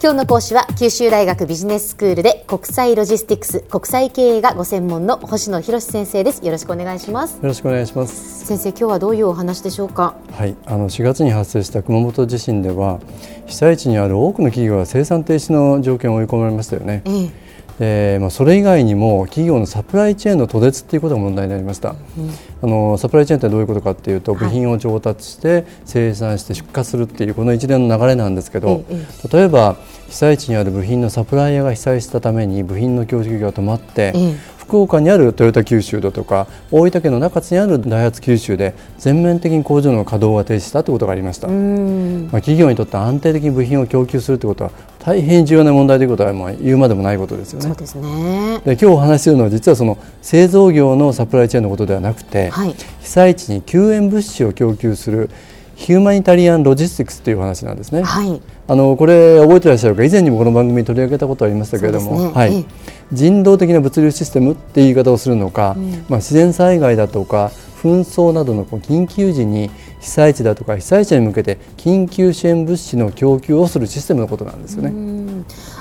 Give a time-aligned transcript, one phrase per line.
[0.00, 6.44] 今日の講師は九州大学ビジネススクールで国際ロジスティクス国際経営がご専門の星野博先生です。
[6.44, 7.34] よろしくお願いします。
[7.34, 8.46] よろしくお願いします。
[8.46, 10.14] 先生今日はどういうお話でしょうか？
[10.30, 13.00] はいあの4月に発生した熊本地震では
[13.46, 17.47] 被災地にある多くの企業が生産停止の条件を追い込まれましたよね、ええ
[17.78, 21.96] でまあ、それ以外にも企業のサプライチェーンの途絶ということが問題になりました、うん、
[22.60, 28.84] あのサプライチェーンってどういうことかというと部品を調達して生産して出荷するっていうこの一連の流れなんですけど、
[29.32, 29.76] 例えば
[30.08, 34.12] 被災地にある部品のサプライヤーが被災したために部品の供給が止まって、
[34.68, 44.70] 福岡にあるトヨタ九州だとか大分県の中津にあるダイハツ九州で全面的に工場の稼働が停止したということがありました、まあ、企業にとって安定的に部品を供給するということは
[45.08, 47.64] 大変重要な問題ということはまあ言うまでもないことですよね。
[47.66, 48.60] そうですね。
[48.66, 55.30] で今日お話しするのは実はその製造業のサプライチェーンのことではなくて、はい、被災地に救援物資を供給する
[55.78, 58.02] ヒューマニタリアン・ロジスティクスという話なんですね。
[58.02, 60.04] はい、あのこれ覚えていらっしゃるか？
[60.04, 62.66] 以前にもこの番組に取り上げたことありましたけれども、ね、はい、
[63.12, 69.70] 人道的な物流システムっていう言い方をするのか、うん、まあ、自然災害だとか紛争などの緊急時に
[70.00, 74.92] 被災地だとか被災者に向けて緊急支援物資の供給をするシステムのことなんですよね。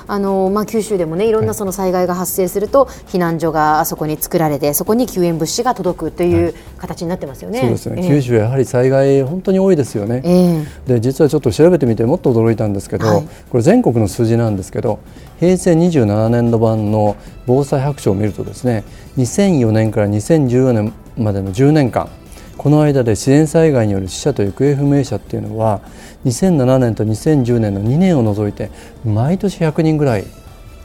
[0.08, 1.32] あのまあ、九州でもねい。
[1.32, 7.62] ろんなその災害が発生すると、はい、避難所があそこに作られてそこに救援物資が届くという形になってますよね。
[7.62, 10.22] そうですね、えー、九州はやはり災害本当に多いですよね。
[10.24, 15.00] えー、で実はちょっと調べてみてもっと驚いたんですけど、はい、これ全国の数字なんですけど
[15.40, 18.84] 平成27年度版の防災白書を見るとですね
[19.18, 22.10] 2004年から2014年までの10年間
[22.58, 25.82] この間で自然災害による死者と行方不明者っていうのは
[26.28, 28.70] 2007年と2010年の2年を除いて
[29.06, 30.25] 毎年100人ぐらい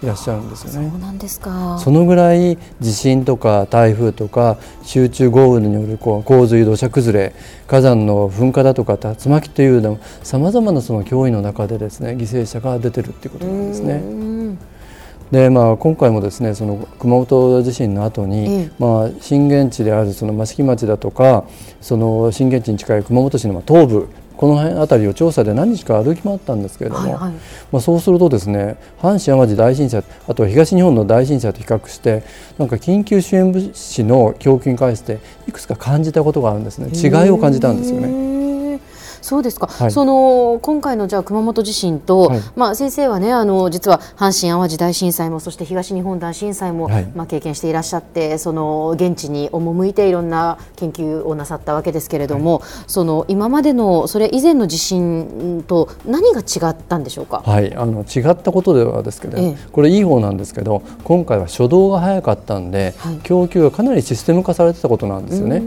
[0.02, 0.90] いらっしゃるんですよね。
[0.90, 1.78] そうなんですか。
[1.78, 7.34] そのぐらい地震とか台風とか集中豪雨によるこう洪水土砂崩れ
[7.68, 14.56] 火山の噴火だとか竜巻というさまざまなその脅威の中でですね犠牲者が出てるっていうことなんですね。
[15.30, 21.44] でまあ、今回もですねその熊本地震の後に、まあ、震源地であるその益城町だとか
[21.80, 24.08] その震源地に近い熊本市の東部
[24.42, 27.32] この辺りを調査で何日か歩き回ったんですけれども、はいはい、
[27.70, 32.24] まあ、そうするとですね阪神・淡路大震災あとは東日本の大震災と比較して
[32.58, 38.31] なんか緊急支援物資の供給に関していくつか感じたことがあるんですね違いを感じたんですよね。
[39.22, 65.62] そうですか、はい、その今回のじゃあ熊本地震と、はい、まあ、先生はねあの実は阪神・淡路大震災もそして東日本大震災も、はい、まあ、経験していらっしゃってその現地に赴いていろんな研究をなさったわけですけれども、その今までのそれ以前の地震と何が違ったんでしょうか、はい、あの違ったことではですけど、ええ、これいい方なんですけど今回は初動が早かったんで、供給がかなりシステム化されてたことなんですよね。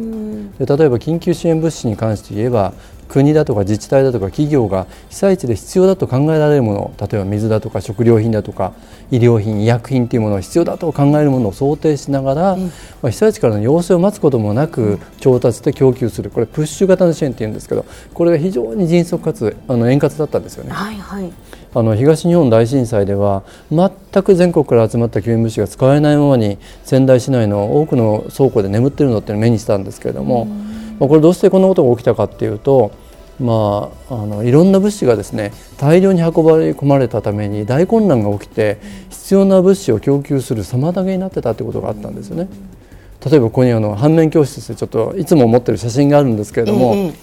[0.59, 2.73] で例えば緊急支援物資に関して言えば
[3.07, 8.73] 国だとか自治体だとか企業が被災地で必要だと考えられるもの例えば水だとか食料品だとか
[9.11, 12.71] 医療品医薬品というものが必要だと考えるものを想定しながら、うん、ま
[13.03, 16.29] あ、被災地からの要請を待つこともなく調達して供給する。
[16.29, 20.71] これプッシュ型の支援っていうんですけどこれが非常に迅速かつあの円滑だったんですよね。
[20.71, 21.31] はいはい。
[21.73, 30.47] あの東日本大震災では全く全国から集まった救援物資が使えないままに仙台市内の多くの倉庫で眠っているのって目にしたんですけれども、
[30.99, 32.91] まあ、これどうしてこんなことが起きたかっていうと
[33.39, 38.77] まあ、あのいろんな物資がですね大量に運ばれ込まれたために大混乱が起きて
[39.09, 42.47] 必要な物資を供給する妨げになってたということがあったんですよね。
[43.25, 47.13] 例えばここにあの反面教室でちょっといつも持ってる写真があるんですけれども、ええ、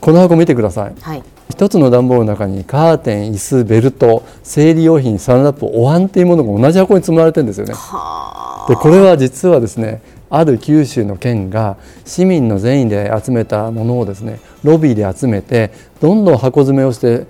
[0.00, 7.74] この箱見てください、はい、一つの段ボールの中にカーテン椅子ベルト生理用品サランラップお椀っていうものが同じ箱に積まれてるんですよね。
[8.68, 17.26] でこれは実はですねある九州の県が市民の善意で集めたものをですねロビーで集めてどんどん箱詰めをして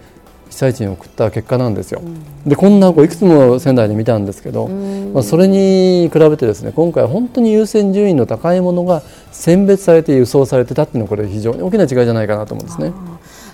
[0.51, 2.03] 被災地に送った結果なんですよ。
[2.45, 12.93] でこんな箱いくつも仙台で見たんですけど、まあ、それに比べてですね今回は本当に優先順位の高いものが選別されて輸送されてたっていうのはこれ非常に大きな違いじゃないかなと思うんですね。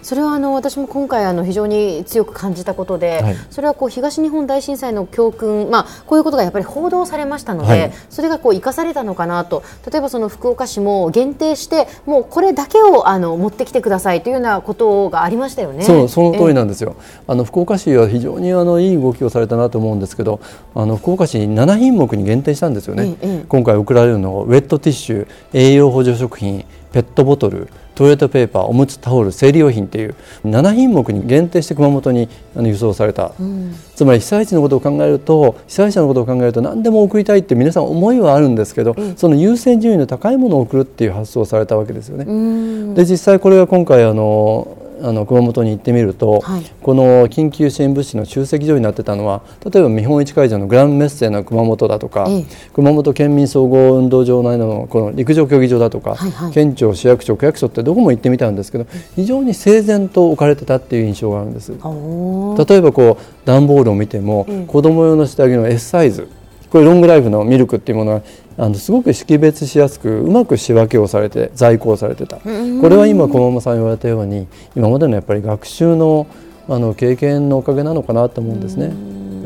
[0.07, 9.65] それはあの私も今回あの非常に強く感じたことで、はい、それはこう東日本大震災の教訓、まあ、こういうことがやっぱり報道されましたので、はい、それがこう生かされたのかなと。
[9.91, 15.83] 例えばその福岡市も限定してもうこれだけをあの持ってきてくださいというようなことがありましたよね。
[15.83, 16.95] そうその通りなんですよ、
[17.27, 20.39] あの福岡市は非常にあのいい動きをされたなと思うんですけど
[20.77, 23.17] あの福岡市7品目に限定したんですよね、
[23.49, 30.15] 今回送られるのウェットティッシュ栄養補助食品ペットボトルトイレットペーパーおむつタオル生理用品っていう
[30.45, 42.95] 7品目に限定して熊本に輸送された、うん、つまり被災地のことを考えると被災者のことを考えると何でも送りたいって皆さん思いはあるんですけど、うん、その優先順位の高いものを送るっていう発想をされたわけですよね。
[42.95, 61.73] で実際これは今回あのあの熊本に行ってみると、はい、この緊急支援物資の集積所になってたのは例えば見本市会場のグランメッセの熊本だとか、ええ、熊本県民総合運動場内のこの陸上競技場だとか、はいはい、県庁市役所区役所ってどこも行ってみたんですけど非常に整然と置かれてたっていう印象があるんです。
[61.73, 66.29] 例えばこう段ボールを見ても、うん、子供用の下着の S サイズ
[66.71, 68.23] これロングライフのミルクっていうものが
[68.59, 72.37] あのすごく識別しやすくうまく仕分けをされて在庫されてた。
[72.37, 72.43] こ
[72.89, 76.27] れは今駒間さん言われたように今までのやっぱり学習の
[76.69, 78.89] あの経験のおかげなのかなと思うんですね。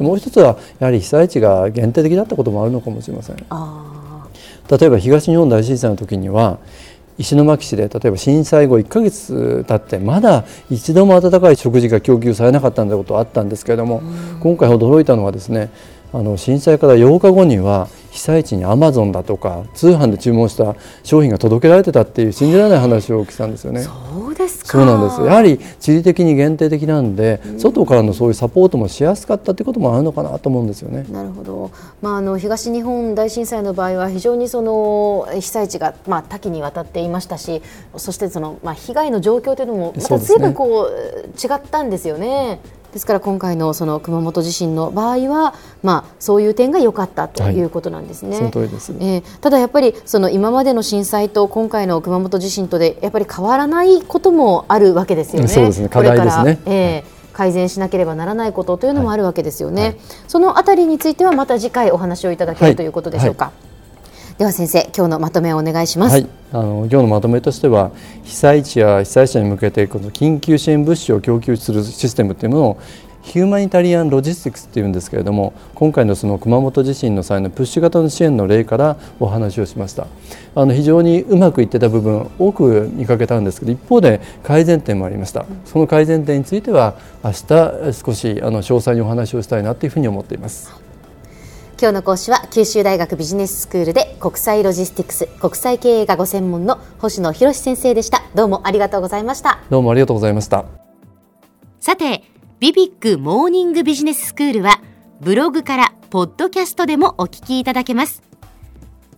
[0.00, 3.36] もう一つはやはり被災地が限定的だったこともあるのかもしれません。
[3.36, 6.58] 例えば東日本大震災の時には
[7.18, 14.00] 石巻市で例えば震災後1か月経ってまだ一度も温かい食事が供給されなかったんだことあったんですけれども
[14.40, 15.70] 今回驚いたのはですね
[16.12, 20.74] あの震災から8日後には被災地にアマゾンだとか通販で注文した
[21.04, 23.82] 商品が届けられてたっていう信じられない話を聞いたんですよね。
[23.82, 23.92] そ
[24.26, 31.04] うですそうなんですやはり地理的に限定的なんで、うん、外からのそういうサポートもしやすかったってこともあるのかなと思うんですよね。
[31.10, 31.70] なるほど、
[32.02, 37.62] まあ、あの東日本大震災の場合は非常にその被災地が、まあ、多岐にわたっていましたし
[37.96, 42.60] そしてその、まあ、被害の状況というのもまた随分こう、ね、違ったんですよね。
[42.92, 48.30] ですから今回のその熊本地震の場合は、まあ、そういう点が良かったということなんですね。
[48.30, 55.48] はい、その通りです、えー、ただやっぱりその今までの震災と今回の熊本地震とでやっぱり変わらないこともあるわけですよね。
[55.48, 55.88] そうですね。
[55.88, 56.60] 課題ですね。
[56.66, 59.90] えー改善しなければならないことというのもあるわけですよね、はい。
[59.92, 63.52] はい、そのあたりについてはまた次回お話をいただけるということでしょうか。
[64.40, 67.90] では先生今日のまとめをお願いします、はい、あの今日のまとめとしては
[68.24, 72.80] 被災地や被災者に向けてこの緊急支援物資を供給するシステムというものを
[73.20, 80.06] ヒューマニタリアンロジスティクスっていうんですけれども今回のその熊本地震の際のプッシュ型の支援の例からお話をしました。
[80.54, 85.44] あの非常にうまくいってた部分多く見かけたんですけど一方で改善点もありました。
[85.66, 90.89] その改善点については明日少しあの詳細にお話をしたいなというふうに思っています。
[91.80, 98.22] 今日の講師は九州大学ビジネススクールで国際ロジスティクス国際経営がご専門の星野博先生でした。
[98.34, 99.60] どうもありがとうございました。
[99.70, 100.66] どうもありがとうございました。
[101.80, 102.22] さて
[102.58, 104.82] ビビックモーニングビジネススクールは
[105.22, 108.22] ブログからポッドキャストでもお聞きいただけます。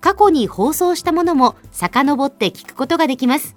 [0.01, 3.57] 過去に放送したものも遡って聞くことができます。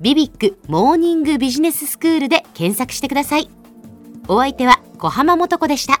[0.00, 3.48] ビビックモーニングビジネススクールで検索してください。
[4.26, 6.00] お相手は小浜もとこでした。